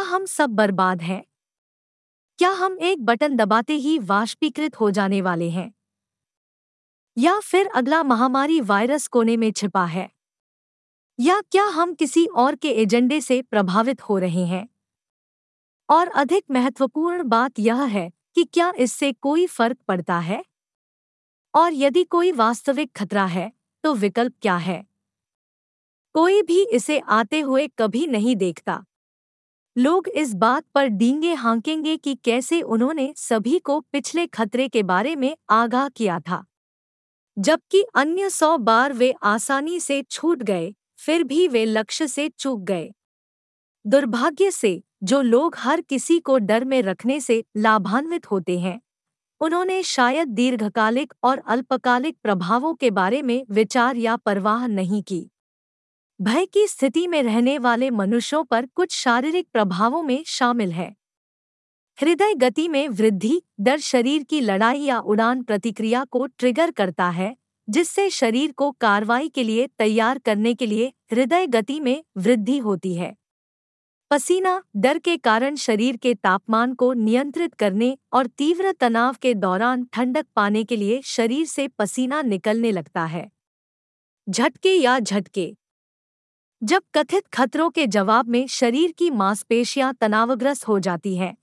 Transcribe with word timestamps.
क्या 0.00 0.08
हम 0.08 0.24
सब 0.26 0.50
बर्बाद 0.50 1.02
हैं? 1.02 1.24
क्या 2.38 2.50
हम 2.50 2.78
एक 2.78 3.04
बटन 3.04 3.36
दबाते 3.36 3.74
ही 3.74 3.98
वाष्पीकृत 3.98 4.80
हो 4.80 4.90
जाने 4.90 5.22
वाले 5.22 5.50
हैं? 5.50 5.72
या 7.18 7.40
फिर 7.40 7.66
अगला 7.66 8.02
महामारी 8.02 8.60
वायरस 8.60 9.06
कोने 9.06 9.36
में 9.36 9.52
छिपा 9.52 9.84
है? 9.84 10.10
या 11.20 11.40
क्या 11.40 11.64
हम 11.64 11.94
किसी 11.94 12.26
और 12.26 12.54
के 12.54 12.70
एजेंडे 12.70 13.20
से 13.20 13.42
प्रभावित 13.42 14.02
हो 14.02 14.18
रहे 14.18 14.44
हैं? 14.44 14.68
और 15.88 16.08
अधिक 16.08 16.44
महत्वपूर्ण 16.50 17.22
बात 17.22 17.58
यह 17.58 17.82
है 17.82 18.12
कि 18.34 18.44
क्या 18.44 18.72
इससे 18.78 19.12
कोई 19.12 19.46
फ़र्क 19.46 19.78
पड़ता 19.88 20.18
है? 20.18 20.44
और 21.54 21.72
यदि 21.74 22.04
कोई 22.04 22.32
वास्तविक 22.32 22.92
खतरा 22.96 23.26
है 23.26 23.52
तो 23.84 23.94
विकल्प 23.94 24.32
क्या 24.42 24.56
है? 24.56 24.86
कोई 26.14 26.42
भी 26.42 26.64
इसे 26.64 26.98
आते 26.98 27.40
हुए 27.40 27.68
कभी 27.78 28.06
नहीं 28.06 28.36
देखता। 28.36 28.84
लोग 29.80 30.08
इस 30.08 30.34
बात 30.34 30.64
पर 30.74 30.86
डींगे 30.86 31.34
हाँकेंगे 31.34 31.96
कि 31.96 32.14
कैसे 32.14 32.62
उन्होंने 32.62 33.14
सभी 33.16 33.58
को 33.58 33.80
पिछले 33.80 34.26
खतरे 34.26 34.68
के 34.68 34.82
बारे 34.82 35.16
में 35.16 35.36
आगाह 35.50 35.88
किया 35.88 36.20
था। 36.20 36.44
जबकि 37.38 37.84
अन्य 37.94 38.30
सौ 38.30 38.58
बार 38.58 38.92
वे 38.92 39.14
आसानी 39.22 39.80
से 39.80 40.02
छूट 40.02 40.42
गए, 40.42 40.74
फिर 40.98 41.24
भी 41.24 41.48
वे 41.48 41.64
लक्ष्य 41.64 42.06
से 42.06 42.28
चूक 42.28 42.60
गए। 42.60 42.92
दुर्भाग्य 43.86 44.50
से, 44.50 44.82
जो 45.02 45.20
लोग 45.20 45.54
हर 45.58 45.80
किसी 45.80 46.20
को 46.20 46.38
डर 46.38 46.64
में 46.64 46.82
रखने 46.82 47.20
से 47.20 47.44
लाभान्वित 47.56 48.30
होते 48.30 48.58
हैं, 48.58 48.80
उन्होंने 49.40 49.82
शायद 49.82 50.28
दीर्घकालिक 50.28 51.14
और 51.22 51.38
अल्पकालिक 51.38 52.16
प्रभावों 52.22 52.74
के 52.74 52.90
बारे 52.90 53.22
में 53.22 53.46
विचार 53.50 53.96
या 53.96 54.16
परवाह 54.16 54.66
नहीं 54.66 55.02
की। 55.02 55.30
भय 56.22 56.46
की 56.46 56.66
स्थिति 56.66 57.06
में 57.06 57.22
रहने 57.22 57.58
वाले 57.58 57.90
मनुष्यों 57.90 58.44
पर 58.44 58.66
कुछ 58.66 58.92
शारीरिक 58.92 59.46
प्रभावों 59.52 60.02
में 60.02 60.22
शामिल 60.26 60.72
है। 60.72 60.96
हृदय 61.98 62.34
गति 62.34 62.68
में 62.68 62.88
वृद्धि 62.88 63.42
डर 63.60 63.78
शरीर 63.78 64.22
की 64.22 64.40
लड़ाई 64.40 64.80
या 64.80 64.98
उड़ान 64.98 65.42
प्रतिक्रिया 65.42 66.04
को 66.04 66.26
ट्रिगर 66.26 66.70
करता 66.70 67.08
है, 67.10 67.36
जिससे 67.68 68.10
शरीर 68.10 68.52
को 68.52 68.70
कार्रवाई 68.70 69.28
के 69.28 69.42
लिए 69.42 69.66
तैयार 69.66 70.18
करने 70.18 70.54
के 70.54 70.66
लिए 70.66 70.92
हृदय 71.12 71.46
गति 71.46 71.80
में 71.80 72.04
वृद्धि 72.16 72.58
होती 72.58 72.94
है। 72.94 73.16
पसीना, 74.10 74.62
डर 74.76 74.98
के 74.98 75.16
कारण 75.16 75.56
शरीर 75.56 75.96
के 75.96 76.14
तापमान 76.14 76.74
को 76.74 76.92
नियंत्रित 76.92 77.54
करने 77.54 77.98
और 78.12 78.26
तीव्र 78.26 78.72
तनाव 78.72 79.16
के 79.22 79.34
दौरान 79.34 79.86
ठंडक 79.92 80.26
पाने 80.36 80.64
के 80.64 80.76
लिए 80.76 81.00
शरीर 81.02 81.46
से 81.46 81.68
पसीना 81.68 82.22
निकलने 82.22 82.72
लगता 82.72 83.04
है। 83.04 83.30
झटके 84.28 84.74
या 84.74 84.98
झटके 84.98 85.56
जब 86.62 86.82
कथित 86.94 87.26
खतरों 87.34 87.68
के 87.70 87.86
जवाब 87.86 88.28
में 88.28 88.46
शरीर 88.46 88.92
की 88.92 89.08
मांसपेशियाँ 89.10 89.92
तनावग्रस्त 89.94 90.66
हो 90.68 90.78
जाती 90.78 91.16
हैं 91.16 91.34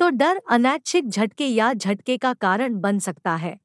तो 0.00 0.08
डर 0.10 0.40
अनैच्छिक 0.50 1.08
झटके 1.08 1.46
या 1.46 1.72
झटके 1.72 2.16
का 2.16 2.32
कारण 2.34 2.74
बन 2.80 2.98
सकता 2.98 3.34
है। 3.36 3.56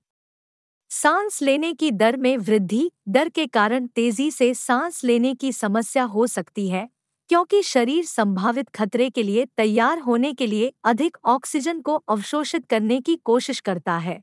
सांस 0.92 1.42
लेने 1.42 1.74
की 1.74 1.92
दर 1.92 2.18
में 2.18 2.38
वृद्धि, 2.38 2.90
डर 3.08 3.30
के 3.30 3.46
कारण 3.48 3.88
तेज़ी 3.88 4.30
से 4.32 4.54
सांस 4.54 5.04
लेने 5.04 5.34
की 5.36 5.52
समस्या 5.52 6.04
हो 6.04 6.28
सकती 6.28 6.68
है, 6.70 6.88
क्योंकि 7.30 7.62
शरीर 7.64 8.06
संभावित 8.06 8.70
खतरे 8.70 9.10
के 9.10 9.24
लिए 9.24 9.46
तैयार 9.58 10.00
होने 10.00 10.34
के 10.34 10.48
लिए 10.48 10.72
अधिक 10.84 11.18
ऑक्सीजन 11.26 11.82
को 11.82 11.96
अवशोषित 11.96 12.66
करने 12.66 13.00
की 13.02 13.16
कोशिश 13.16 13.60
करता 13.60 13.98
है। 13.98 14.22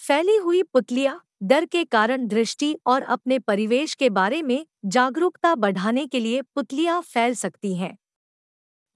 फैली 0.00 0.36
हुई 0.36 0.62
पुतलियाँ 0.64 1.20
डर 1.44 1.64
के 1.64 1.84
कारण 1.84 2.26
दृष्टि 2.26 2.78
और 2.86 3.02
अपने 3.02 3.38
परिवेश 3.38 3.94
के 3.94 4.10
बारे 4.10 4.42
में 4.42 4.66
जागरूकता 4.84 5.54
बढ़ाने 5.54 6.06
के 6.06 6.20
लिए 6.20 6.42
पुतलियाँ 6.42 7.00
फैल 7.02 7.34
सकती 7.34 7.74
हैं। 7.76 7.98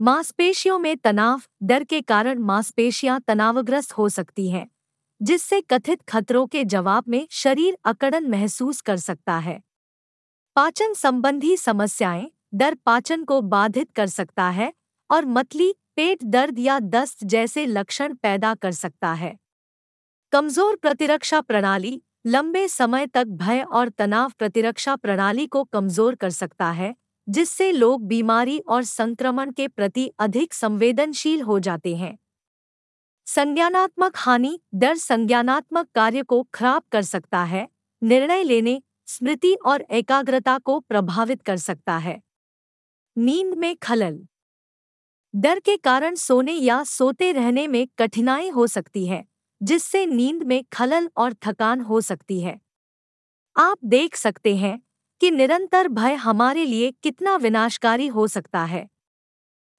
मांसपेशियों 0.01 0.79
में 0.79 0.97
तनाव, 0.97 1.41
डर 1.63 1.85
के 1.85 2.01
कारण 2.01 2.39
मांसपेशियाँ 2.39 3.21
तनावग्रस्त 3.21 3.93
हो 3.93 4.09
सकती 4.09 4.49
हैं, 4.51 4.71
जिससे 5.23 5.61
कथित 5.61 6.03
खतरों 6.03 6.47
के 6.47 6.65
जवाब 6.65 7.05
में 7.09 7.27
शरीर 7.31 7.79
अकड़न 7.85 8.31
महसूस 8.31 8.81
कर 8.81 8.97
सकता 8.97 9.39
है। 9.39 9.63
पाचन 10.57 10.95
संबंधी 10.95 11.57
समस्याएँ, 11.57 12.31
डर 12.55 12.75
पाचन 12.75 13.25
को 13.25 13.41
बाधित 13.41 13.93
कर 13.93 14.07
सकता 14.07 14.51
है 14.51 14.73
और 15.11 15.25
मतली, 15.25 15.75
पेट 15.97 16.25
दर्द 16.25 16.59
या 16.59 16.79
दस्त 16.81 17.25
जैसे 17.25 17.67
लक्षण 17.67 18.15
पैदा 18.15 18.55
कर 18.55 18.73
सकता 18.73 19.13
है। 19.13 19.37
कमज़ोर 20.33 20.77
प्रतिरक्षा 20.77 21.41
प्रणाली 21.41 22.01
लंबे 22.25 22.69
समय 22.69 23.07
तक 23.07 23.27
भय 23.27 23.63
और 23.63 23.89
तनाव 23.89 24.33
प्रतिरक्षा 24.39 24.97
प्रणाली 24.97 25.47
को 25.47 25.65
कमज़ोर 25.65 26.15
कर 26.15 26.31
सकता 26.31 26.71
है, 26.71 26.95
जिससे 27.29 27.73
लोग 27.73 28.07
बीमारी 28.07 28.59
और 28.59 28.83
संक्रमण 28.85 29.51
के 29.51 29.69
प्रति 29.69 30.11
अधिक 30.19 30.55
संवेदनशील 30.55 31.43
हो 31.43 31.59
जाते 31.59 31.97
हैं। 31.97 32.19
संज्ञानात्मक 33.27 34.13
हानि 34.17 34.59
डर 34.75 34.97
संज्ञानात्मक 34.97 35.89
कार्य 35.95 36.23
को 36.23 36.43
खराब 36.55 36.83
कर 36.93 37.03
सकता 37.03 37.43
है, 37.45 37.69
निर्णय 38.03 38.43
लेने, 38.43 38.83
स्मृति 39.07 39.55
और 39.67 39.85
एकाग्रता 39.91 40.59
को 40.59 40.79
प्रभावित 40.81 41.43
कर 41.43 41.57
सकता 41.57 41.97
है। 41.99 42.21
नींद 43.17 43.55
में 43.55 43.77
खलल 43.77 44.21
डर 45.35 45.59
के 45.59 45.77
कारण 45.77 46.15
सोने 46.15 46.53
या 46.53 46.83
सोते 46.85 47.33
रहने 47.33 47.67
में 47.67 47.87
कठिनाई 47.99 48.49
हो 48.49 48.67
सकती 48.67 49.07
है। 49.07 49.25
जिससे 49.63 50.07
नींद 50.07 50.43
में 50.43 50.65
खलल 50.73 51.11
और 51.17 51.35
थकान 51.35 51.81
हो 51.81 52.01
सकती 52.01 52.41
है। 52.41 52.61
आप 53.57 53.79
देख 53.85 54.17
सकते 54.17 54.57
हैं 54.57 54.83
कि 55.21 55.31
निरंतर 55.31 55.89
भय 55.89 56.15
हमारे 56.15 56.65
लिए 56.65 56.91
कितना 57.03 57.37
विनाशकारी 57.37 58.07
हो 58.07 58.27
सकता 58.27 58.65
है। 58.65 58.89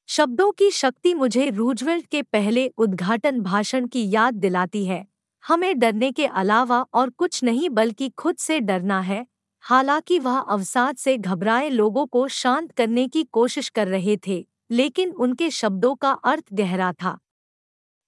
शब्दों 0.08 0.52
की 0.52 0.72
शक्ति 0.72 1.14
मुझे 1.14 1.50
रूजवेल्ट 1.50 2.06
के 2.06 2.22
पहले 2.22 2.68
उद्घाटन 2.78 3.42
भाषण 3.42 3.88
की 3.88 4.10
याद 4.10 4.34
दिलाती 4.34 4.86
है। 4.86 5.08
हमें 5.44 5.80
डरने 5.80 6.12
के 6.12 6.26
अलावा 6.26 6.86
और 6.94 7.10
कुछ 7.10 7.44
नहीं 7.44 7.70
बल्कि 7.70 8.10
खुद 8.10 8.36
से 8.36 8.60
डरना 8.60 9.00
है। 9.00 9.26
हालाँकि 9.62 10.20
वह 10.20 10.40
अवसाद 10.40 10.96
से 10.96 11.18
घबराए 11.18 11.70
लोगों 11.70 12.06
को 12.06 12.28
शांत 12.28 12.72
करने 12.72 13.08
की 13.08 13.24
कोशिश 13.24 13.70
कर 13.70 13.88
रहे 13.88 14.18
थे, 14.28 14.48
लेकिन 14.72 15.12
उनके 15.12 15.50
शब्दों 15.50 15.96
का 15.96 16.12
अर्थ 16.12 16.44
गहरा 16.54 16.94
था। 16.94 17.20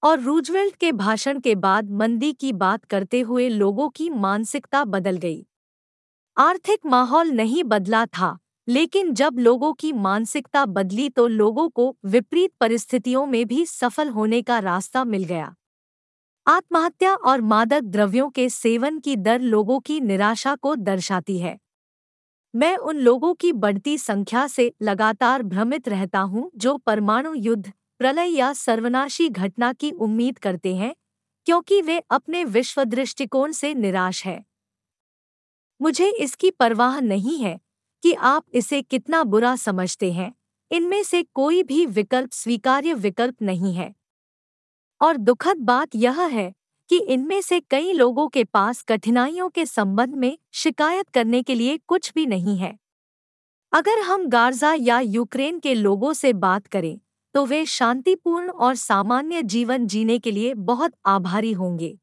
और 0.04 0.20
रूजवेल्ट 0.20 0.76
के 0.76 0.92
भाषण 0.92 1.40
के 1.40 1.56
बाद 1.56 1.90
मंदी 1.92 2.32
की 2.34 2.52
बात 2.54 2.86
करते 2.86 3.20
हुए 3.22 3.48
लोगों 3.50 3.90
की 3.90 4.10
मानसिकता 4.10 4.84
बदल 4.86 5.18
गई। 5.18 5.46
आर्थिक 6.38 6.86
माहौल 6.86 7.32
नहीं 7.32 7.64
बदला 7.64 8.06
था, 8.06 8.38
लेकिन 8.68 9.14
जब 9.14 9.40
लोगों 9.40 9.74
की 9.74 9.92
मानसिकता 9.94 10.66
बदली 10.68 11.10
तो 11.10 11.28
लोगों 11.28 11.68
को 11.70 11.96
विपरीत 12.06 12.52
परिस्थितियों 12.60 13.26
में 13.26 13.46
भी 13.48 13.66
सफल 13.66 14.10
होने 14.10 14.42
का 14.42 14.60
रास्ता 14.60 15.04
मिल 15.04 15.24
गया। 15.24 15.54
आत्महत्या 16.48 17.14
और 17.16 17.42
मादक 17.42 17.82
द्रव्यों 17.82 18.30
के 18.30 18.48
सेवन 18.50 19.00
की 19.00 19.16
दर 19.16 19.42
लोगों 19.42 19.80
की 19.80 20.00
निराशा 20.00 20.56
को 20.56 20.76
दर्शाती 20.76 21.38
है। 21.40 21.58
मैं 22.54 22.76
उन 22.78 22.98
लोगों 22.98 23.34
की 23.34 23.52
बढ़ती 23.54 23.98
संख्या 23.98 24.48
से 24.48 24.72
लगातार 24.82 25.44
भ्रमित 25.44 25.90
रहता 25.90 26.20
हूँ 26.20 26.50
जो 26.56 26.76
परमाणु 26.78 27.34
युद्ध 27.34 27.72
प्रलय 28.02 28.28
या 28.28 28.54
सर्वनाशी 28.54 29.30
घटना 29.30 29.74
की 29.74 29.92
उम्मीद 29.92 30.38
करते 30.38 30.76
हैं, 30.76 30.96
क्योंकि 31.46 31.82
वे 31.82 32.02
अपने 32.10 32.44
विश्व 32.44 32.84
दृष्टिकोण 32.84 33.52
से 33.52 33.74
निराश 33.74 34.26
है। 34.26 34.46
मुझे 35.82 36.10
इसकी 36.10 36.52
परवाह 36.52 37.00
नहीं 37.00 37.38
है 37.40 37.60
कि 38.04 38.14
आप 38.14 38.46
इसे 38.54 38.82
कितना 38.82 39.24
बुरा 39.24 39.56
समझते 39.56 40.12
हैं। 40.12 40.34
इनमें 40.72 41.04
से 41.04 41.24
कोई 41.24 41.64
भी 41.64 41.86
विकल्प 41.86 42.32
स्वीकार्य 42.32 42.94
विकल्प 42.94 43.42
नहीं 43.42 43.74
है। 43.74 43.96
और 45.02 45.18
दुखद 45.18 45.58
बात 45.58 45.90
यह 45.96 46.22
है 46.22 46.54
कि 46.90 46.98
इनमें 46.98 47.42
से 47.42 47.60
कई 47.60 47.94
लोगों 47.94 48.28
के 48.28 48.44
पास 48.44 48.82
कठिनाइयों 48.82 49.50
के 49.50 49.66
संबंध 49.66 50.16
में 50.16 50.38
शिकायत 50.54 51.10
करने 51.10 51.44
के 51.44 51.56
लिए 51.56 51.78
कुछ 51.78 52.14
भी 52.16 52.26
नहीं 52.26 52.58
है। 52.58 52.80
अगर 53.74 54.00
हम 54.00 54.28
गार्जा 54.28 54.74
या 54.74 55.00
यूक्रेन 55.00 55.60
के 55.60 55.74
लोगों 55.74 56.14
से 56.14 56.34
बात 56.34 56.68
करें 56.68 57.00
तो 57.34 57.46
वे 57.46 57.66
शांतिपूर्ण 57.66 58.50
और 58.50 58.76
सामान्य 58.76 59.44
जीवन 59.44 59.88
जीने 59.88 60.20
के 60.20 60.32
लिए 60.32 60.54
बहुत 60.54 60.94
आभारी 61.06 61.52
होंगे। 61.52 61.98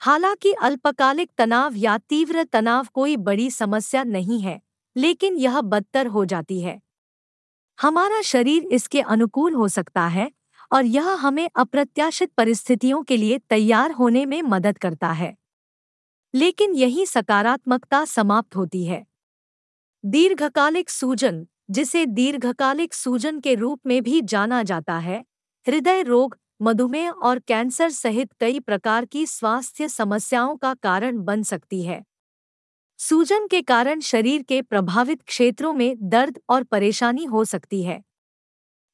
हालाँकि 0.00 0.52
अल्पकालिक 0.52 1.30
तनाव 1.38 1.72
या 1.76 1.98
तीव्र 1.98 2.44
तनाव 2.44 2.86
कोई 2.94 3.16
बड़ी 3.16 3.50
समस्या 3.50 4.04
नहीं 4.04 4.40
है, 4.40 4.60
लेकिन 4.96 5.36
यह 5.36 5.60
बदतर 5.60 6.06
हो 6.06 6.24
जाती 6.24 6.60
है। 6.60 6.80
हमारा 7.78 8.22
शरीर 8.22 8.62
इसके 8.62 9.00
अनुकूल 9.00 9.54
हो 9.54 9.68
सकता 9.68 10.06
है 10.06 10.30
और 10.72 10.84
यह 10.84 11.08
हमें 11.08 11.50
अप्रत्याशित 11.56 12.32
परिस्थितियों 12.32 13.02
के 13.02 13.16
लिए 13.16 13.38
तैयार 13.38 13.92
होने 13.92 14.26
में 14.26 14.42
मदद 14.42 14.78
करता 14.78 15.12
है। 15.12 15.36
लेकिन 16.34 16.74
यही 16.74 17.06
सकारात्मकता 17.06 18.04
समाप्त 18.04 18.56
होती 18.56 18.84
है। 18.84 19.06
दीर्घकालिक 20.04 20.90
सूजन 20.90 21.46
जिसे 21.70 22.06
दीर्घकालिक 22.06 22.94
सूजन 22.94 23.40
के 23.40 23.54
रूप 23.54 23.80
में 23.86 24.02
भी 24.02 24.20
जाना 24.22 24.62
जाता 24.62 24.98
है, 24.98 25.24
हृदय 25.66 26.02
रोग, 26.02 26.38
मधुमेह 26.62 27.10
और 27.10 27.38
कैंसर 27.38 27.90
सहित 27.90 28.32
कई 28.40 28.60
प्रकार 28.60 29.04
की 29.04 29.26
स्वास्थ्य 29.26 29.88
समस्याओं 29.88 30.56
का 30.56 30.74
कारण 30.74 31.18
बन 31.24 31.42
सकती 31.42 31.82
है। 31.82 32.04
सूजन 32.98 33.46
के 33.46 33.62
कारण 33.62 34.00
शरीर 34.00 34.42
के 34.42 34.62
प्रभावित 34.62 35.22
क्षेत्रों 35.22 35.72
में 35.72 35.96
दर्द 36.02 36.40
और 36.48 36.62
परेशानी 36.62 37.24
हो 37.24 37.44
सकती 37.44 37.82
है। 37.82 38.02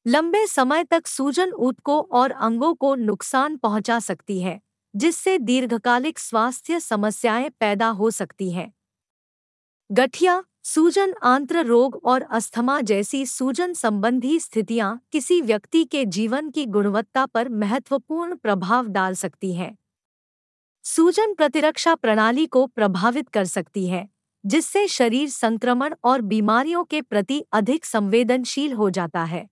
लंबे 0.05 0.47
समय 0.47 0.83
तक 0.83 1.07
सूजन 1.07 1.51
ऊतकों 1.51 2.03
और 2.11 2.31
अंगों 2.31 2.73
को 2.75 2.95
नुकसान 2.95 3.57
पहुँचा 3.57 3.99
सकती 3.99 4.41
है, 4.41 4.59
जिससे 4.95 5.37
दीर्घकालिक 5.39 6.19
स्वास्थ्य 6.19 6.79
समस्याएँ 6.79 7.49
पैदा 7.49 7.87
हो 7.87 8.11
सकती 8.11 8.51
हैं। 8.51 8.73
गठिया 9.91 10.43
सूजन 10.65 11.13
आंत्र 11.23 11.63
रोग 11.65 11.95
और 12.05 12.21
अस्थमा 12.21 12.81
जैसी 12.81 13.25
सूजन 13.25 13.73
संबंधी 13.73 14.39
स्थितियाँ 14.39 14.99
किसी 15.11 15.41
व्यक्ति 15.41 15.83
के 15.83 16.05
जीवन 16.05 16.49
की 16.49 16.65
गुणवत्ता 16.65 17.25
पर 17.25 17.49
महत्वपूर्ण 17.49 18.35
प्रभाव 18.35 18.87
डाल 18.87 19.13
सकती 19.13 19.53
हैं। 19.53 19.77
सूजन 20.83 21.33
प्रतिरक्षा 21.33 21.95
प्रणाली 21.95 22.45
को 22.45 22.65
प्रभावित 22.67 23.29
कर 23.29 23.45
सकती 23.45 23.87
है, 23.87 24.07
जिससे 24.45 24.87
शरीर 24.87 25.29
संक्रमण 25.29 25.95
और 26.03 26.21
बीमारियों 26.21 26.83
के 26.83 27.01
प्रति 27.01 27.43
अधिक 27.51 27.85
संवेदनशील 27.85 28.73
हो 28.73 28.89
जाता 28.89 29.23
है। 29.23 29.47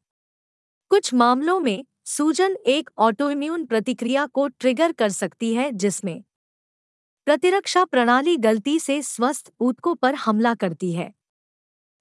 कुछ 0.92 1.14
मामलों 1.14 1.60
में, 1.60 1.86
सूजन 2.06 2.58
एक 2.68 2.90
ऑटोइम्यून 2.98 3.66
प्रतिक्रिया 3.66 4.26
को 4.26 4.48
ट्रिगर 4.48 4.92
कर 4.92 5.10
सकती 5.10 5.54
है 5.54 5.72
जिसमें 5.72 6.24
प्रतिरक्षा 7.28 7.84
प्रणाली 7.84 8.36
गलती 8.36 8.80
से 8.80 9.02
स्वस्थ 9.02 9.52
ऊतकों 9.60 9.96
पर 9.96 10.16
हमला 10.16 10.54
करती 10.54 10.94
है। 10.94 11.14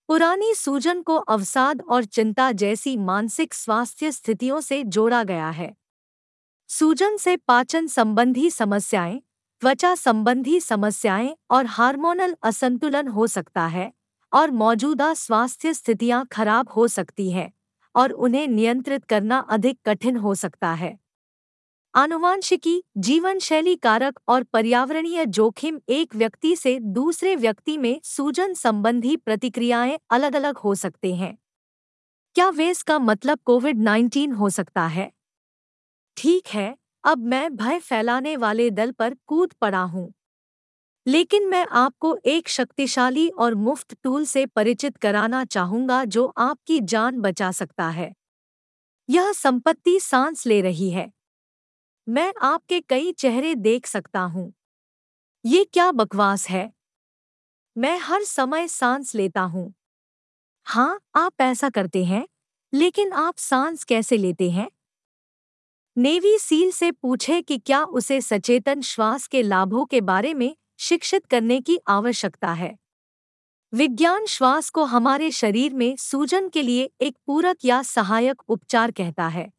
पुरानी 0.08 0.54
सूजन 0.54 1.02
को 1.02 1.16
अवसाद 1.16 1.82
और 1.82 2.04
चिंता 2.04 2.52
जैसी 2.52 2.96
मानसिक 2.96 3.54
स्वास्थ्य 3.54 4.12
स्थितियों 4.12 4.60
से 4.60 4.82
जोड़ा 4.82 5.24
गया 5.24 5.50
है। 5.50 5.76
सूजन 6.68 7.16
से 7.16 7.36
पाचन 7.36 7.86
संबंधी 7.86 8.50
समस्याएँ, 8.50 9.22
त्वचा 9.60 9.94
संबंधी 9.94 10.60
समस्याएँ 10.60 11.36
और 11.50 11.66
हार्मोनल 11.66 12.36
असंतुलन 12.42 13.08
हो 13.08 13.26
सकता 13.26 13.66
है 13.66 13.92
और 14.32 14.50
मौजूदा 14.50 15.14
स्वास्थ्य 15.14 15.74
स्थितियाँ 15.74 16.26
खराब 16.32 16.68
हो 16.68 16.88
सकती 16.88 17.30
हैं 17.30 17.52
और 17.94 18.10
उन्हें 18.10 18.48
नियंत्रित 18.48 19.04
करना 19.04 19.38
अधिक 19.38 19.78
कठिन 19.86 20.16
हो 20.16 20.34
सकता 20.34 20.72
है। 20.72 21.05
आनुवांशिकी 21.96 22.80
जीवन 22.98 23.38
शैली 23.38 23.74
कारक 23.76 24.18
और 24.28 24.42
पर्यावरणीय 24.42 25.24
जोखिम 25.26 25.78
एक 25.88 26.16
व्यक्ति 26.16 26.56
से 26.56 26.78
दूसरे 26.80 27.34
व्यक्ति 27.36 27.76
में 27.78 28.00
सूजन 28.04 28.54
संबंधी 28.54 29.16
प्रतिक्रियाएँ 29.16 29.98
अलग 30.10 30.36
अलग 30.36 30.58
हो 30.58 30.74
सकते 30.74 31.14
हैं। 31.14 31.36
क्या 32.36 32.48
वेस 32.50 32.82
का 32.82 32.98
मतलब 32.98 33.38
कोविड 33.44 33.78
19 33.78 34.32
हो 34.32 34.50
सकता 34.50 34.86
है? 34.86 35.10
ठीक 36.16 36.46
है, 36.48 36.76
अब 37.04 37.18
मैं 37.18 37.56
भय 37.56 37.78
फैलाने 37.78 38.36
वाले 38.36 38.70
दल 38.70 38.90
पर 38.90 39.14
कूद 39.26 39.52
पड़ा 39.60 39.82
हूँ। 39.82 40.12
लेकिन 41.06 41.48
मैं 41.48 41.66
आपको 41.72 42.16
एक 42.26 42.48
शक्तिशाली 42.48 43.28
और 43.28 43.54
मुफ़्त 43.54 43.96
टूल 44.04 44.24
से 44.24 44.46
परिचित 44.46 44.96
कराना 44.96 45.44
चाहूँगा 45.44 46.04
जो 46.04 46.26
आपकी 46.38 46.80
जान 46.80 47.20
बचा 47.20 47.50
सकता 47.52 47.88
है। 47.90 48.12
यह 49.08 49.32
संपत्ति 49.32 49.98
सांस 50.00 50.46
ले 50.46 50.60
रही 50.60 50.90
है। 50.90 51.10
मैं 52.08 52.32
आपके 52.42 52.80
कई 52.80 53.12
चेहरे 53.12 53.54
देख 53.54 53.86
सकता 53.86 54.20
हूँ। 54.20 54.52
ये 55.44 55.64
क्या 55.64 55.92
बकवास 55.92 56.48
है? 56.48 56.72
मैं 57.76 57.98
हर 57.98 58.24
समय 58.24 58.68
सांस 58.68 59.14
लेता 59.14 59.40
हूँ। 59.40 59.74
हाँ 60.66 61.00
आप 61.16 61.32
ऐसा 61.40 61.70
करते 61.70 62.04
हैं, 62.04 62.26
लेकिन 62.74 63.12
आप 63.12 63.36
सांस 63.38 63.84
कैसे 63.84 64.16
लेते 64.16 64.50
हैं? 64.50 64.68
नेवी 65.96 66.38
सील 66.38 66.70
से 66.70 66.90
पूछे 66.92 67.42
कि 67.42 67.58
क्या 67.58 67.84
उसे 67.84 68.20
सचेतन 68.20 68.80
श्वास 68.80 69.26
के 69.26 69.42
लाभों 69.42 69.84
के 69.84 70.00
बारे 70.00 70.34
में 70.34 70.56
शिक्षित 70.78 71.26
करने 71.26 71.60
की 71.60 71.78
आवश्यकता 71.88 72.52
है? 72.52 72.76
विज्ञान 73.72 74.26
श्वास 74.26 74.70
को 74.70 74.84
हमारे 74.84 75.30
शरीर 75.30 75.74
में 75.74 75.96
सूजन 75.96 76.48
के 76.48 76.62
लिए 76.62 76.90
एक 77.00 77.16
पूरक 77.26 77.56
या 77.64 77.82
सहायक 77.82 78.42
उपचार 78.48 78.90
कहता 78.90 79.28
है। 79.28 79.52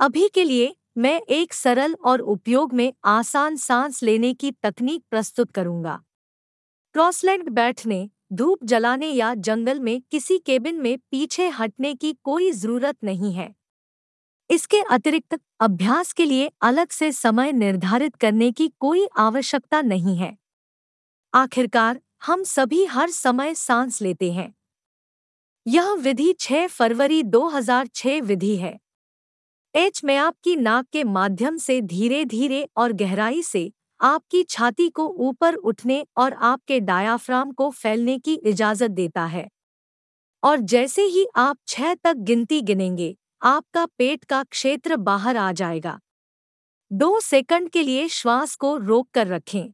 अभी 0.00 0.28
के 0.28 0.44
लिए 0.44 0.76
मैं 0.98 1.20
एक 1.20 1.52
सरल 1.52 1.96
और 2.04 2.20
उपयोग 2.20 2.72
में 2.72 2.92
आसान 3.04 3.56
सांस 3.56 4.02
लेने 4.02 4.34
की 4.34 4.50
तकनीक 4.50 5.02
प्रस्तुत 5.10 5.50
करूँगा। 5.50 6.04
क्रॉसलैंड 6.92 7.48
बैठने, 7.48 8.10
धूप 8.32 8.58
जलाने 8.64 9.08
या 9.08 9.34
जंगल 9.34 9.80
में 9.80 10.02
किसी 10.10 10.38
केबिन 10.38 10.74
में 10.74 10.98
पीछे 10.98 11.48
हटने 11.48 11.94
की 11.94 12.12
कोई 12.12 12.50
ज़रूरत 12.52 12.96
नहीं 13.04 13.32
है। 13.32 13.54
इसके 14.50 14.80
अतिरिक्त 14.80 15.40
अभ्यास 15.60 16.12
के 16.12 16.24
लिए 16.24 16.50
अलग 16.62 16.88
से 16.90 17.12
समय 17.12 17.52
निर्धारित 17.52 18.16
करने 18.16 18.52
की 18.52 18.68
कोई 18.68 19.08
आवश्यकता 19.16 19.82
नहीं 19.82 20.16
है। 20.16 20.38
आखिरकार, 21.34 22.00
हम 22.26 22.42
सभी 22.42 22.84
हर 22.84 23.10
समय 23.10 23.54
सांस 23.54 24.02
लेते 24.02 24.32
हैं। 24.32 24.54
यह 25.66 25.92
विधि 25.92 26.32
6 26.40 26.66
फरवरी 26.66 27.22
2006 27.22 28.20
विधि 28.20 28.56
है। 28.56 28.87
एच 29.78 30.00
में 30.04 30.16
आपकी 30.16 30.56
नाक 30.56 30.86
के 30.92 31.04
माध्यम 31.04 31.56
से 31.56 31.80
धीरे 31.80 32.24
धीरे 32.24 32.68
और 32.76 32.92
गहराई 32.92 33.42
से 33.42 33.72
आपकी 34.00 34.42
छाती 34.42 34.88
को 34.88 35.06
ऊपर 35.08 35.54
उठने 35.54 36.06
और 36.16 36.32
आपके 36.32 36.80
डायाफ्राम 36.80 37.52
को 37.52 37.70
फैलने 37.70 38.18
की 38.18 38.34
इजाज़त 38.34 38.90
देता 38.90 39.24
है। 39.24 39.48
और 40.42 40.58
जैसे 40.60 41.02
ही 41.02 41.26
आप 41.36 41.58
छह 41.68 41.94
तक 41.94 42.16
गिनती 42.16 42.60
गिनेंगे, 42.60 43.16
आपका 43.42 43.86
पेट 43.86 44.24
का 44.24 44.42
क्षेत्र 44.42 44.96
बाहर 44.96 45.36
आ 45.36 45.52
जाएगा। 45.52 45.98
दो 46.90 47.20
सेकंड 47.20 47.70
के 47.70 47.82
लिए 47.82 48.08
श्वास 48.08 48.54
को 48.56 48.76
रोक 48.76 49.08
कर 49.14 49.26
रखें। 49.26 49.72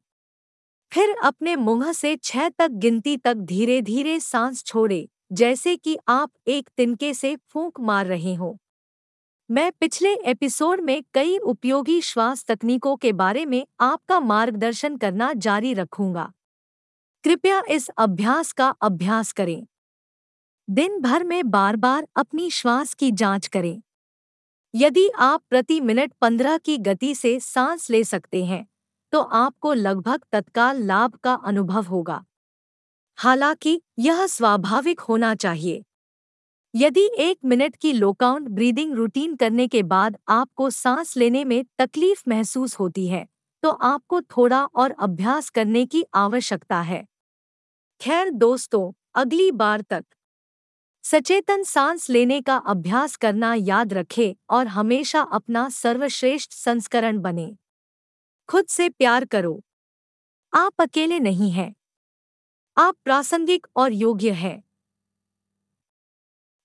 फिर 0.93 1.15
अपने 1.25 1.57
मुँह 1.57 1.93
से 1.93 2.17
छह 2.17 2.49
तक 2.49 2.71
गिनती 2.71 3.17
तक 3.17 3.35
धीरे 3.35 3.83
धीरे 3.83 4.21
सांस 4.21 4.65
छोड़े, 4.65 5.09
जैसे 5.33 5.77
कि 5.77 5.99
आप 6.09 6.31
एक 6.47 6.69
तिनके 6.77 7.15
से 7.15 7.37
फूंक 7.37 7.81
मार 7.81 8.07
रहे 8.07 8.35
हो। 8.35 8.59
मैं 9.51 9.73
पिछले 9.73 10.15
एपिसोड 10.15 10.81
में 10.81 11.03
कई 11.15 11.37
उपयोगी 11.39 12.01
श्वास 12.01 12.45
तकनीकों 12.45 12.97
के 12.97 13.13
बारे 13.13 13.47
में 13.47 13.67
आपका 13.81 14.21
मार्गदर्शन 14.21 14.97
करना 14.97 15.33
जारी 15.33 15.75
रखूँगा। 15.75 16.33
कृपया 17.25 17.63
इस 17.71 17.89
अभ्यास 17.89 18.53
का 18.53 18.69
अभ्यास 18.83 19.33
करें। 19.33 19.67
दिन 20.69 21.01
भर 21.01 21.25
में 21.25 21.51
बार 21.51 21.77
बार 21.77 22.07
अपनी 22.17 22.51
श्वास 22.51 22.95
की 22.95 23.11
जाँच 23.11 23.47
करें। 23.47 23.83
यदि 24.75 25.09
आप 25.19 25.43
प्रति 25.51 25.81
मिनट 25.81 26.13
पंद्रह 26.21 26.59
की 26.59 26.79
गति 26.79 27.15
से 27.15 27.39
सांस 27.41 27.91
ले 27.91 28.05
सकते 28.05 28.45
हैं 28.45 28.67
तो 29.13 29.21
आपको 29.21 29.75
लगभग 29.75 30.25
तत्काल 30.33 30.83
लाभ 30.83 31.15
का 31.15 31.35
अनुभव 31.35 31.83
होगा। 31.83 32.25
हालाँकि 33.19 33.81
यह 33.99 34.27
स्वाभाविक 34.27 35.01
होना 35.01 35.35
चाहिए। 35.35 35.85
यदि 36.75 37.11
एक 37.19 37.39
मिनट 37.45 37.77
की 37.77 37.93
लोकाउंट 37.93 38.49
ब्रीदिंग 38.49 38.95
रूटीन 38.95 39.35
करने 39.37 39.69
के 39.69 39.83
बाद 39.83 40.17
आपको 40.29 40.71
सांस 40.71 41.17
लेने 41.17 41.45
में 41.45 41.65
तकलीफ़ 41.79 42.23
महसूस 42.29 42.75
होती 42.79 43.07
है 43.09 43.27
तो 43.63 43.71
आपको 43.71 44.21
थोड़ा 44.21 44.65
और 44.65 44.91
अभ्यास 44.99 45.51
करने 45.51 45.87
की 45.87 46.05
आवश्यकता 46.15 46.81
है। 46.81 47.05
खैर 48.01 48.31
दोस्तों, 48.31 48.93
अगली 49.15 49.51
बार 49.53 49.81
तक। 49.81 50.05
सचेतन 51.05 51.63
सांस 51.63 52.11
लेने 52.11 52.41
का 52.41 52.57
अभ्यास 52.57 53.17
करना 53.17 53.55
याद 53.55 53.93
रखें 53.95 54.35
और 54.51 54.67
हमेशा 54.67 55.21
अपना 55.21 55.69
सर्वश्रेष्ठ 55.69 56.53
संस्करण 56.53 57.19
बने। 57.19 57.57
खुद 58.49 58.67
से 58.67 58.89
प्यार 58.89 59.25
करो। 59.25 59.61
आप 60.53 60.73
अकेले 60.81 61.21
नहीं 61.21 61.51
हैं। 61.51 61.75
आप 62.77 62.97
प्रासंगिक 63.05 63.67
और 63.77 63.93
योग्य 63.93 64.31
हैं। 64.31 64.63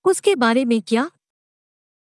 उसके 0.04 0.34
बारे 0.34 0.64
में 0.64 0.82
क्या? 0.82 1.10